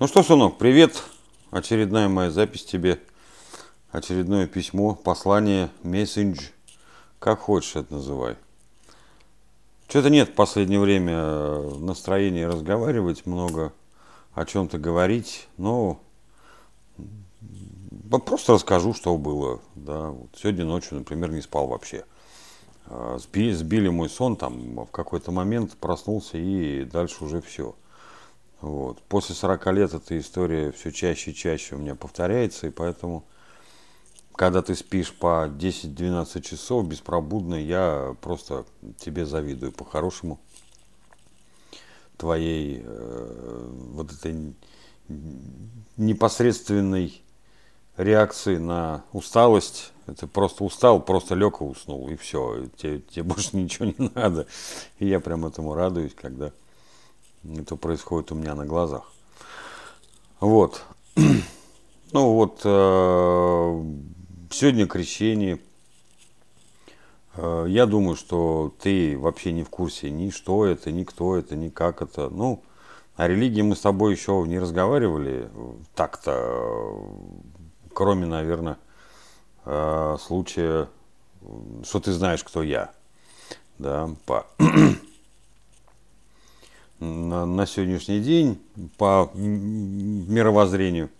[0.00, 1.02] Ну что, сынок, привет.
[1.50, 3.00] Очередная моя запись тебе.
[3.90, 6.50] Очередное письмо, послание, мессендж.
[7.18, 8.36] Как хочешь это называй.
[9.88, 13.72] Что-то нет в последнее время э, настроения разговаривать много,
[14.34, 15.48] о чем-то говорить.
[15.56, 16.00] Но
[18.24, 19.58] просто расскажу, что было.
[19.74, 20.10] Да.
[20.10, 22.04] Вот сегодня ночью, например, не спал вообще.
[22.86, 27.74] А, сбили, сбили мой сон, там в какой-то момент проснулся и дальше уже все.
[28.60, 29.00] Вот.
[29.02, 33.24] После 40 лет эта история все чаще и чаще у меня повторяется, и поэтому,
[34.34, 38.64] когда ты спишь по 10-12 часов беспробудно, я просто
[38.98, 40.40] тебе завидую по-хорошему
[42.16, 44.54] твоей э, вот этой
[45.96, 47.22] непосредственной
[47.96, 49.92] реакции на усталость.
[50.06, 52.66] Это просто устал, просто лег и уснул, и все.
[52.76, 54.46] Тебе, тебе больше ничего не надо.
[54.98, 56.52] И я прям этому радуюсь, когда
[57.56, 59.10] это происходит у меня на глазах.
[60.40, 60.84] Вот.
[62.10, 63.84] Ну вот, э,
[64.50, 65.60] сегодня крещение.
[67.34, 71.54] Э, я думаю, что ты вообще не в курсе ни что это, ни кто это,
[71.54, 72.30] ни как это.
[72.30, 72.62] Ну,
[73.16, 75.50] о религии мы с тобой еще не разговаривали
[75.94, 76.98] так-то,
[77.92, 78.78] кроме, наверное,
[79.66, 80.88] э, случая,
[81.82, 82.90] что ты знаешь, кто я.
[83.78, 84.46] Да, по
[87.00, 88.58] на, на сегодняшний день
[88.96, 91.10] по мировоззрению.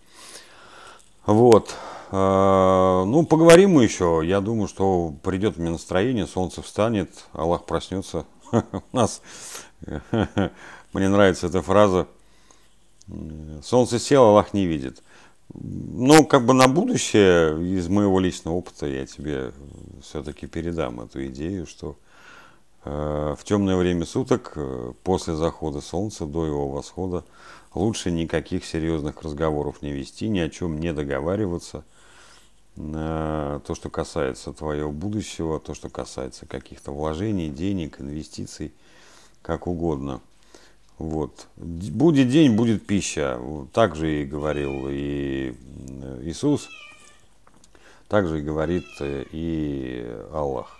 [1.25, 1.75] Вот.
[2.11, 4.21] А, ну, поговорим мы еще.
[4.23, 8.25] Я думаю, что придет мне настроение, солнце встанет, Аллах проснется.
[8.51, 9.21] У нас,
[10.93, 12.07] мне нравится эта фраза,
[13.63, 15.03] солнце село, Аллах не видит.
[15.53, 19.51] Ну, как бы на будущее, из моего личного опыта, я тебе
[20.01, 21.97] все-таки передам эту идею, что
[22.85, 27.25] в темное время суток, э, после захода солнца, до его восхода,
[27.73, 31.83] лучше никаких серьезных разговоров не вести, ни о чем не договариваться.
[32.77, 38.71] Э, то, что касается твоего будущего, то, что касается каких-то вложений, денег, инвестиций,
[39.41, 40.21] как угодно.
[40.97, 41.47] Вот.
[41.57, 43.39] Будет день, будет пища.
[43.73, 45.53] Так же и говорил и
[46.23, 46.69] Иисус,
[48.07, 50.78] так же и говорит и Аллах.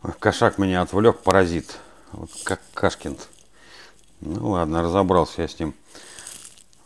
[0.00, 1.78] Кошак меня отвлек, паразит.
[2.12, 3.18] Вот как Кашкин.
[4.22, 5.74] Ну ладно, разобрался я с ним.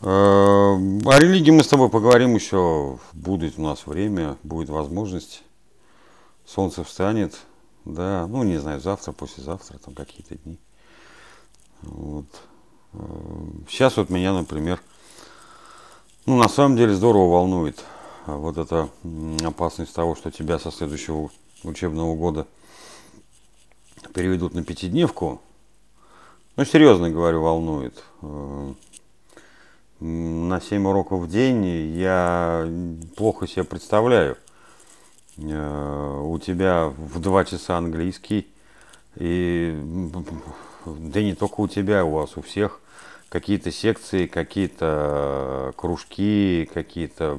[0.01, 2.99] Э, о религии мы с тобой поговорим еще.
[3.13, 5.43] Будет у нас время, будет возможность.
[6.45, 7.39] Солнце встанет.
[7.85, 10.59] Да, ну не знаю, завтра, послезавтра, там какие-то дни.
[11.83, 12.25] Вот.
[12.93, 12.97] Э,
[13.69, 14.81] сейчас вот меня, например,
[16.25, 17.81] ну на самом деле здорово волнует
[18.25, 18.89] вот эта
[19.45, 21.29] опасность того, что тебя со следующего
[21.63, 22.45] учебного года–
[24.15, 25.41] переведут на пятидневку,
[26.55, 28.01] ну, серьезно говорю, волнует.
[28.21, 28.73] Э,
[29.99, 31.65] на 7 уроков в день
[31.97, 32.65] я
[33.17, 34.37] плохо себе представляю.
[35.37, 38.47] Э, у тебя в 2 часа английский,
[39.17, 39.77] и
[40.85, 42.79] да не только у тебя, у вас у всех
[43.27, 47.37] какие-то секции, какие-то кружки, какие-то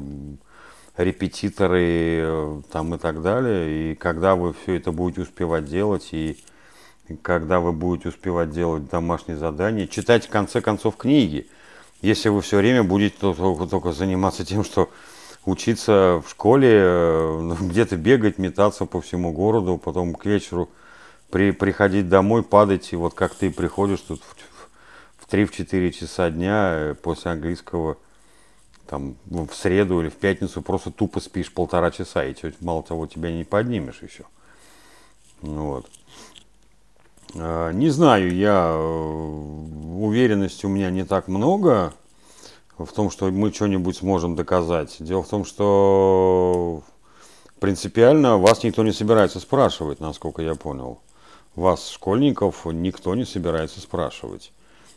[0.99, 3.93] репетиторы э, там и так далее.
[3.93, 6.37] И когда вы все это будете успевать делать, и
[7.15, 11.47] когда вы будете успевать делать домашние задания, читать в конце концов книги.
[12.03, 14.91] Если вы все время будете только, заниматься тем, что
[15.45, 20.69] учиться в школе, э, где-то бегать, метаться по всему городу, потом к вечеру
[21.31, 26.73] при, приходить домой, падать, и вот как ты приходишь тут в, в 3-4 часа дня
[26.75, 27.97] э, после английского,
[28.87, 33.33] там, в среду или в пятницу просто тупо спишь полтора часа, и мало того, тебя
[33.33, 34.25] не поднимешь еще.
[35.41, 35.87] Вот.
[37.35, 39.67] Э, не знаю, я э,
[39.99, 41.93] уверенности у меня не так много
[42.79, 44.97] в том, что мы что-нибудь сможем доказать.
[45.01, 46.83] Дело в том, что
[47.59, 51.01] принципиально вас никто не собирается спрашивать, насколько я понял.
[51.55, 54.53] Вас, школьников, никто не собирается спрашивать.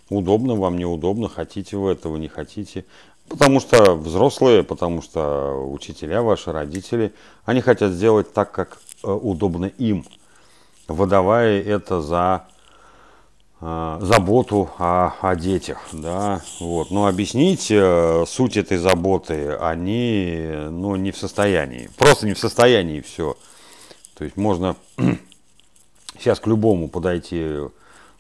[0.10, 2.86] Удобно вам, неудобно, хотите вы этого, не хотите.
[3.30, 7.14] Потому что взрослые, потому что учителя, ваши родители,
[7.46, 10.06] они хотят сделать так, как э, удобно им–
[10.90, 12.46] выдавая это за
[13.62, 16.92] э, заботу о, о детях, да, вот.
[16.92, 23.02] Но объяснить э, суть этой заботы они, ну, не в состоянии, просто не в состоянии
[23.02, 23.38] все.
[24.18, 24.76] То есть можно
[26.20, 27.48] сейчас к любому подойти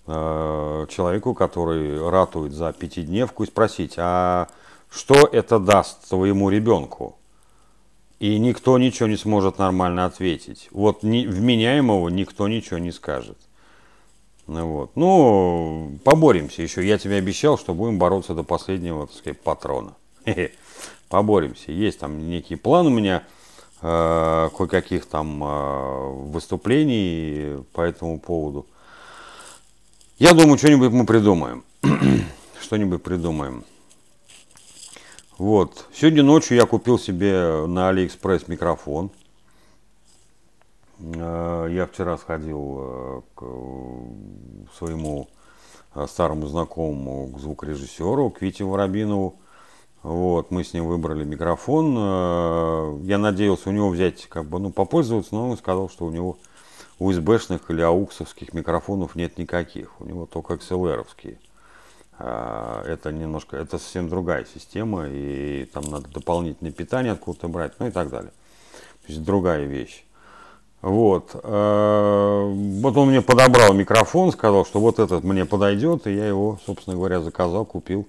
[0.07, 4.48] э, человеку, который ратует за пятидневку и спросить, а
[4.89, 7.19] что это даст твоему ребенку?
[8.19, 10.68] И никто ничего не сможет нормально ответить.
[10.71, 13.38] Вот ни, вменяемого никто ничего не скажет.
[14.48, 14.92] Ну, вот.
[14.95, 16.86] ну, поборемся еще.
[16.86, 19.94] Я тебе обещал, что будем бороться до последнего, так сказать, патрона.
[21.07, 21.71] Поборемся.
[21.71, 23.24] Есть там некий план у меня,
[23.81, 28.68] э, кое-каких там э, выступлений по этому поводу.
[30.18, 31.63] Я думаю, что-нибудь мы придумаем.
[32.62, 33.63] что-нибудь придумаем.
[35.39, 35.86] Вот.
[35.94, 39.09] Сегодня ночью я купил себе на Алиэкспресс микрофон.
[41.00, 43.44] Э, я вчера сходил э, к
[44.77, 45.30] своему
[45.95, 49.36] э, старому знакомому, к звукорежиссеру, к Вите Воробинову.
[50.03, 53.01] Вот, мы с ним выбрали микрофон.
[53.03, 56.38] Я надеялся у него взять, как бы, ну, попользоваться, но он сказал, что у него
[57.00, 60.00] USB-шных или ауксовских микрофонов нет никаких.
[60.01, 61.38] У него только XLR-овские.
[62.19, 67.92] Это немножко, это совсем другая система, и там надо дополнительное питание откуда-то брать, ну и
[67.92, 68.31] так далее.
[69.06, 70.04] То есть другая вещь.
[70.81, 71.31] Вот.
[71.33, 76.60] Э, вот он мне подобрал микрофон, сказал, что вот этот мне подойдет, и я его,
[76.66, 78.07] собственно говоря, заказал, купил.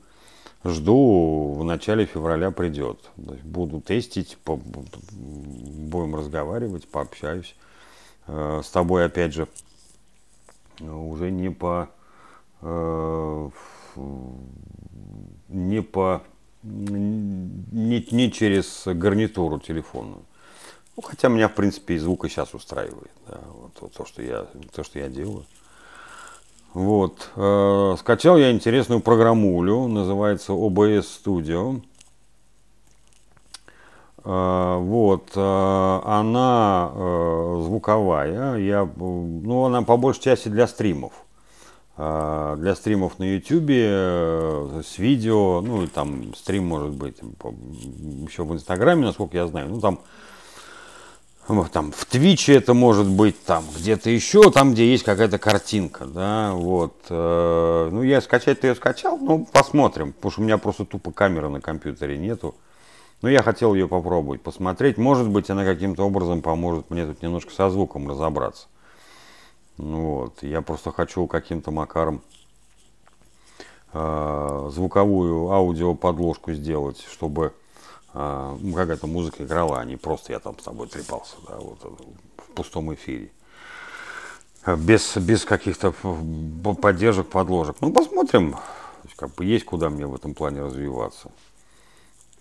[0.65, 2.99] Жду, в начале февраля придет.
[3.17, 7.57] Буду тестить, будем разговаривать, пообщаюсь.
[8.27, 9.49] Э, с тобой, опять же,
[10.81, 11.89] уже не по...
[13.97, 14.01] Э,
[15.49, 16.23] не по...
[16.63, 20.23] Не, не через гарнитуру телефонную.
[20.97, 23.11] Ну, хотя меня, в принципе, и звук и сейчас устраивает.
[23.27, 25.47] Да, вот, то, что я, то, что я делаю.
[26.75, 27.31] Вот.
[27.37, 31.83] Э, скачал я интересную программулю, называется OBS Studio.
[34.25, 35.31] Э, вот.
[35.35, 38.57] Э, она э, звуковая.
[38.59, 41.13] Я, ну, она по большей части для стримов.
[42.02, 47.17] Э, для стримов на YouTube э, с видео, ну, и там стрим может быть
[48.26, 49.69] еще в Инстаграме, насколько я знаю.
[49.69, 50.00] Ну, там
[51.73, 56.52] там в Твиче это может быть, там где-то еще, там, где есть какая-то картинка, да,
[56.55, 56.94] вот.
[57.11, 61.50] Э, ну, я скачать-то ее скачал, ну, посмотрим, потому что у меня просто тупо камеры
[61.50, 62.55] на компьютере нету.
[63.20, 64.97] Но я хотел ее попробовать, посмотреть.
[64.97, 68.69] Может быть, она каким-то образом поможет мне тут немножко со звуком разобраться.
[69.81, 70.43] Вот.
[70.43, 72.21] Я просто хочу каким-то макаром
[73.93, 77.55] э, звуковую аудиоподложку сделать, чтобы
[78.12, 81.79] ну, какая-то музыка играла, а не просто я там с тобой трепался, да, вот
[82.38, 83.31] в пустом эфире.
[84.67, 85.94] Без, без каких-то
[86.83, 87.76] поддержек, подложек.
[87.81, 88.56] Ну, посмотрим.
[89.17, 91.31] Как бы есть куда мне в этом плане развиваться.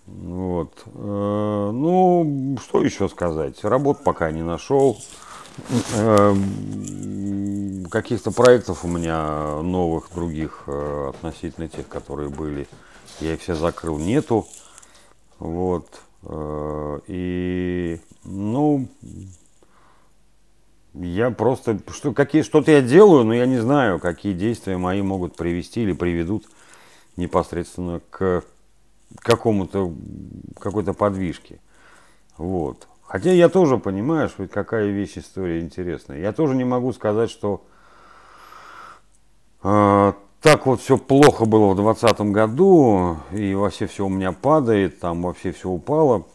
[0.05, 0.73] Вот.
[0.85, 3.63] Э, ну, что еще сказать?
[3.63, 4.97] Работ пока не нашел.
[5.95, 6.35] Э,
[7.89, 12.67] каких-то проектов у меня новых, других, э, относительно тех, которые были,
[13.19, 14.47] я их все закрыл, нету.
[15.39, 16.01] Вот.
[16.23, 18.87] Э, и, ну,
[20.93, 25.35] я просто, что, какие, что-то я делаю, но я не знаю, какие действия мои могут
[25.35, 26.45] привести или приведут
[27.15, 28.43] непосредственно к
[29.17, 29.93] какому-то,
[30.59, 31.59] какой-то подвижке.
[32.37, 32.87] Вот.
[33.09, 36.19] Хотя я тоже понимаю, что какая вещь история интересная.
[36.19, 37.65] Я тоже не могу сказать, что
[39.63, 44.99] э, так вот все плохо было в 2020 году, и вообще все у меня падает,
[44.99, 46.27] там вообще все упало.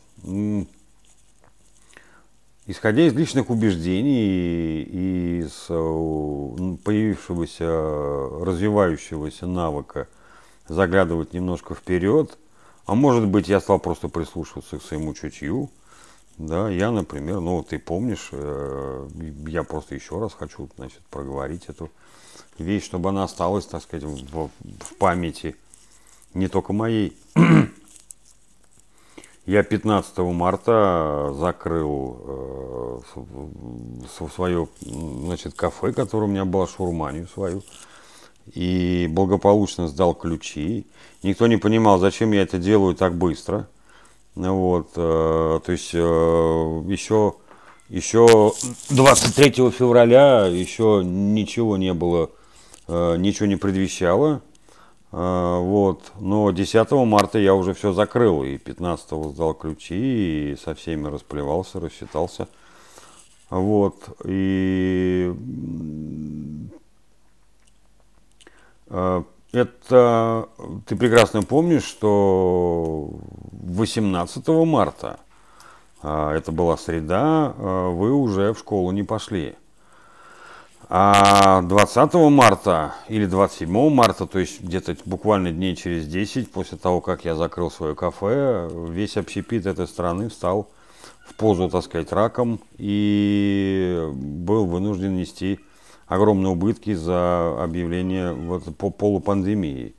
[2.67, 7.67] Исходя из личных убеждений и из э, появившегося,
[8.45, 10.09] развивающегося навыка
[10.67, 12.37] заглядывать немножко вперед,
[12.85, 15.71] а может быть я стал просто прислушиваться к своему чутью,
[16.39, 19.09] да, я, например, ну ты помнишь, э,
[19.47, 21.91] я просто еще раз хочу, значит, проговорить эту
[22.59, 25.57] вещь, чтобы она осталась, так сказать, в, в памяти
[26.35, 27.17] не только моей.
[29.47, 33.01] Я 15 марта закрыл э,
[34.35, 37.63] свое значит, кафе, которое у меня было, шурманию свою,
[38.55, 40.87] и благополучно сдал ключи.
[41.23, 43.69] Никто не понимал, зачем я это делаю так быстро.
[44.35, 47.35] Вот, э, то есть еще,
[47.89, 48.53] еще
[48.91, 52.31] 23 февраля еще ничего не было
[52.87, 54.43] Э, ничего не предвещало.
[55.13, 56.13] Э, вот.
[56.21, 61.81] Но 10 марта я уже все закрыл, и 15 сдал ключи, и со всеми расплевался,
[61.81, 62.49] рассчитался.
[63.51, 63.97] Вот.
[64.25, 65.33] И
[69.55, 70.49] это
[70.87, 73.11] ты прекрасно помнишь, что
[73.53, 75.21] 18 марта,
[76.03, 79.55] это была среда, вы уже в школу не пошли.
[80.91, 87.01] А 20 марта или 27 марта, то есть где-то буквально дней через 10 после того,
[87.01, 90.69] как я закрыл свое кафе, весь общепит этой страны встал
[91.27, 95.59] в позу, так сказать, раком и был вынужден нести
[96.07, 99.95] огромные убытки за объявление вот по полупандемии.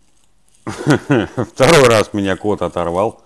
[0.66, 3.22] Второй раз меня кот оторвал,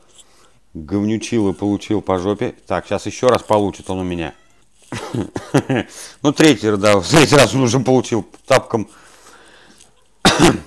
[0.74, 2.56] говнючил и получил по жопе.
[2.68, 4.34] Так, сейчас еще раз получит он у меня.
[6.22, 8.90] Ну, третий, да, в третий раз он уже получил тапком.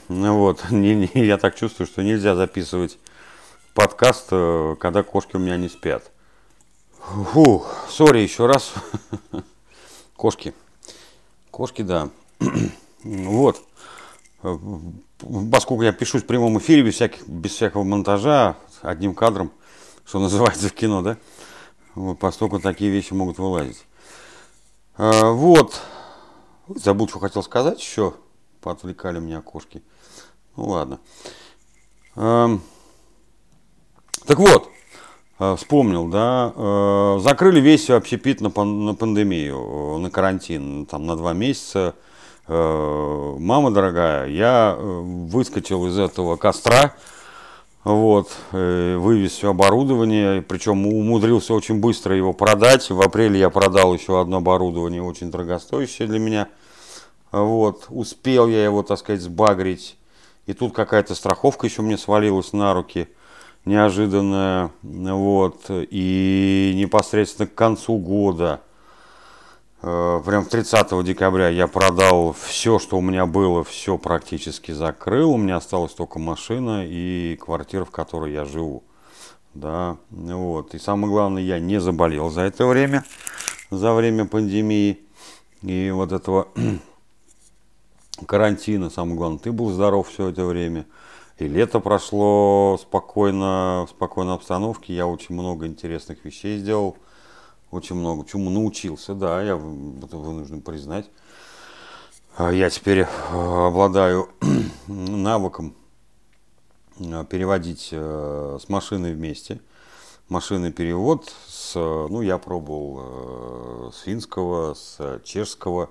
[0.08, 2.98] Вот, не, не, я так чувствую, что нельзя записывать
[3.74, 6.10] подкаст, э, когда кошки у меня не спят.
[7.32, 8.72] Фу, сори еще раз.
[10.16, 10.54] Кошки.
[11.52, 12.08] Кошки, да.
[13.04, 13.62] Вот.
[14.40, 19.52] Поскольку я пишу в прямом эфире без, всяких, без всякого монтажа, одним кадром,
[20.04, 21.16] что называется в кино, да,
[21.94, 23.84] вот, поскольку такие вещи могут вылазить.
[24.96, 25.80] А, вот.
[26.68, 28.14] Забыл, что хотел сказать еще.
[28.60, 29.82] Поотвлекали меня кошки.
[30.56, 31.00] Ну ладно.
[32.16, 32.58] А,
[34.26, 34.70] так вот,
[35.38, 41.94] вспомнил, да, а, закрыли весь общепит на, на пандемию, на карантин, там на два месяца.
[42.48, 46.92] Мама дорогая, я э, выскочил из этого костра,
[47.84, 52.88] вот, э, вывез все оборудование, причем умудрился очень быстро его продать.
[52.90, 56.48] В апреле я продал еще одно оборудование, очень дорогостоящее для меня.
[57.32, 59.96] Вот, успел я его, так сказать, сбагрить.
[60.46, 63.08] И тут какая-то страховка еще мне свалилась на руки,
[63.64, 64.70] неожиданная.
[64.82, 68.60] Вот, и непосредственно к концу года–
[69.84, 75.32] Э, прям 30 декабря я продал все, что у меня было, все практически закрыл.
[75.32, 78.84] У меня осталась только машина и квартира, в которой я живу.
[79.54, 80.74] Да, вот.
[80.74, 83.04] И самое главное, я не заболел за это время,
[83.70, 85.00] за время пандемии
[85.62, 86.48] и вот этого
[88.26, 88.88] карантина.
[88.88, 90.86] Самое главное, ты был здоров все это время.
[91.38, 94.94] И лето прошло спокойно, в спокойной обстановке.
[94.94, 96.96] Я очень много интересных вещей сделал
[97.72, 101.10] очень много чему научился, да, я вынужден признать.
[102.36, 104.28] А я теперь э, обладаю
[104.86, 105.74] навыком
[106.98, 109.60] э, переводить э, с машины вместе.
[110.28, 115.90] Машинный перевод с, ну, я пробовал с финского, с чешского,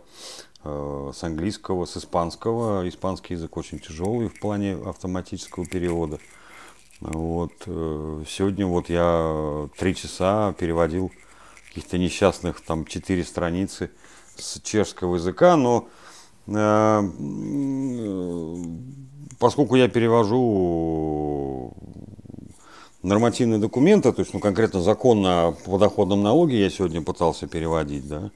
[0.63, 2.87] с английского, с испанского.
[2.87, 6.19] Испанский язык очень тяжелый в плане автоматического перевода.
[6.99, 7.53] Вот.
[7.65, 11.11] Сегодня вот я три часа переводил
[11.71, 13.91] каких-то несчастных там четыре страницы
[14.35, 15.87] с чешского языка, но
[16.47, 17.01] э,
[19.39, 21.73] поскольку я перевожу
[23.03, 28.25] нормативные документы, то есть, ну, конкретно закон о подоходном налоге я сегодня пытался переводить, да,
[28.25, 28.29] э,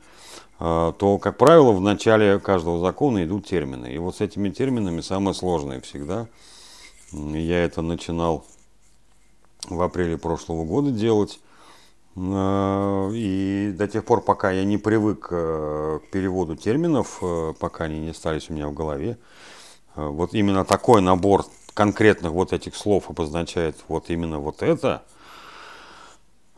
[0.57, 3.88] то, как правило, в начале каждого закона идут термины.
[3.88, 6.27] И вот с этими терминами самое сложное всегда.
[7.12, 8.45] Я это начинал
[9.69, 11.39] в апреле прошлого года делать.
[12.15, 17.85] Э, и до тех пор, пока я не привык э, к переводу терминов, э, пока
[17.85, 19.17] они не остались у меня в голове,
[19.95, 25.03] вот именно такой набор конкретных вот этих слов обозначает вот именно вот это,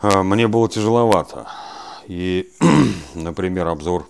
[0.01, 1.48] мне было тяжеловато.
[2.08, 2.50] И,
[3.16, 4.08] например, обзор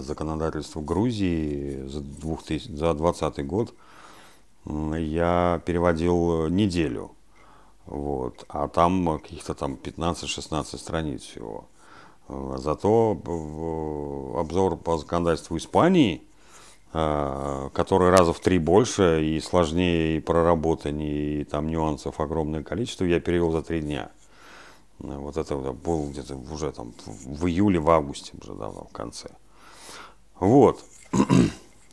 [0.00, 3.74] законодательства Грузии за 2020 год
[4.66, 7.12] я переводил неделю.
[7.86, 8.44] Вот.
[8.48, 11.66] А там каких-то там 15-16 страниц всего.
[12.28, 13.12] Зато
[14.36, 16.22] обзор по законодательству Испании,
[16.92, 23.20] который раза в три больше и сложнее, и проработаннее, и там нюансов огромное количество, я
[23.20, 24.10] перевел за три дня.
[24.98, 29.30] Вот это было где-то уже там в июле, в августе уже, да, в конце.
[30.38, 30.84] Вот.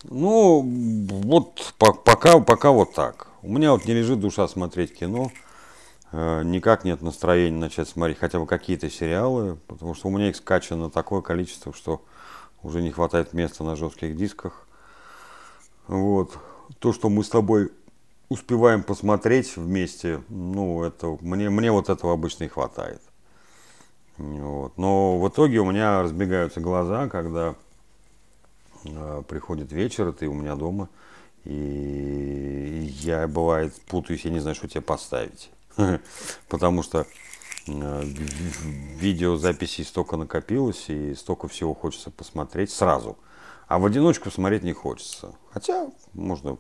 [0.05, 3.27] Ну, вот пока, пока вот так.
[3.41, 5.31] У меня вот не лежит душа смотреть кино.
[6.11, 10.35] Э, никак нет настроения начать смотреть хотя бы какие-то сериалы, потому что у меня их
[10.35, 12.01] скачано такое количество, что
[12.63, 14.67] уже не хватает места на жестких дисках.
[15.87, 16.37] Вот.
[16.79, 17.71] То, что мы с тобой
[18.33, 23.01] успеваем посмотреть вместе, ну, это, мне, мне вот этого обычно и хватает.
[24.17, 24.77] Вот.
[24.77, 27.55] Но в итоге у меня разбегаются глаза, когда
[28.85, 30.89] э, приходит вечер, и ты у меня дома,
[31.45, 35.51] и я, бывает, путаюсь, я не знаю, что тебе поставить.
[36.49, 37.05] потому что
[37.67, 38.03] э,
[38.97, 43.17] видеозаписей столько накопилось и столько всего хочется посмотреть сразу.
[43.67, 45.33] А в одиночку смотреть не хочется.
[45.51, 46.57] Хотя, можно,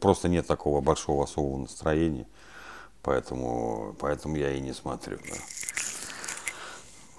[0.00, 2.26] просто нет такого большого особого настроения.
[3.02, 5.18] Поэтому, поэтому я и не смотрю.
[5.18, 5.36] Да.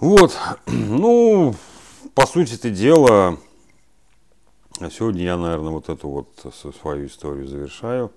[0.00, 1.54] Вот, ну,
[2.14, 3.38] по сути это дело,
[4.90, 8.12] сегодня я, наверное, вот эту вот свою историю завершаю.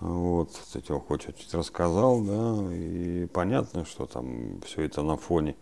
[0.00, 5.56] Вот, кстати, хоть чуть рассказал, да, и понятно, что там все это на фоне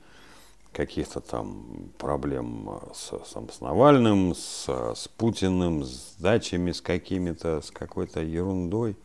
[0.73, 7.71] каких-то там проблем с, с, с Навальным, с, с Путиным, с дачами, с какими-то, с
[7.71, 8.97] какой-то ерундой.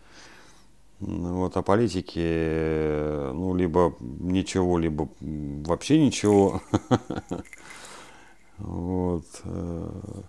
[1.00, 6.62] Ну вот, а политики, ну, либо ничего, либо вообще ничего.
[8.58, 9.26] Вот.
[9.44, 10.22] Э.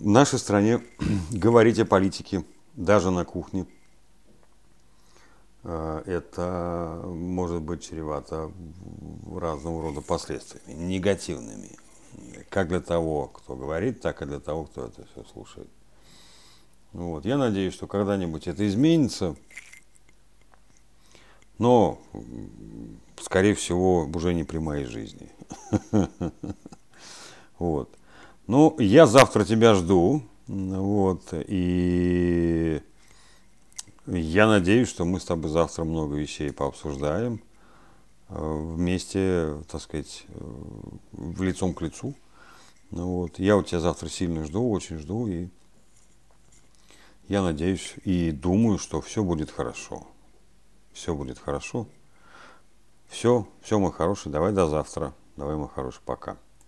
[0.00, 0.80] В нашей стране
[1.30, 3.66] говорить о политике, даже на кухне,
[5.64, 8.52] это может быть чревато
[9.34, 11.70] разного рода последствиями, негативными.
[12.50, 15.68] Как для того, кто говорит, так и для того, кто это все слушает.
[16.92, 17.24] Вот.
[17.24, 19.34] Я надеюсь, что когда-нибудь это изменится.
[21.58, 21.98] Но,
[23.20, 25.28] скорее всего, уже не при моей жизни.
[27.56, 27.88] Вот.
[28.48, 30.22] Ну, я завтра тебя жду.
[30.48, 31.22] Вот.
[31.32, 32.82] И
[34.20, 37.42] я надеюсь, что мы с тобой завтра много вещей пообсуждаем
[38.28, 40.34] э, вместе, так сказать, э,
[41.12, 42.14] в лицом к лицу.
[42.90, 43.38] Вот.
[43.38, 45.26] Я у тебя завтра сильно жду, очень жду.
[45.26, 45.48] И
[47.28, 50.06] я надеюсь и думаю, что все будет хорошо.
[50.92, 51.86] Все будет хорошо.
[53.08, 55.14] Все, все, мой хороший, давай до завтра.
[55.36, 56.36] Давай, мой хороший, пока.